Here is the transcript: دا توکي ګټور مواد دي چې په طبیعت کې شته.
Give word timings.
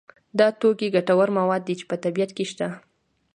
دا 0.39 0.47
توکي 0.59 0.87
ګټور 0.95 1.29
مواد 1.37 1.61
دي 1.67 1.73
چې 1.79 1.85
په 1.89 1.95
طبیعت 2.03 2.31
کې 2.37 2.45
شته. 2.51 2.67